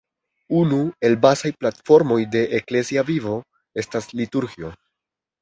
[0.59, 0.77] Unu
[1.09, 3.37] el bazaj platformoj de la eklezia vivo
[3.85, 4.75] estas liturgio.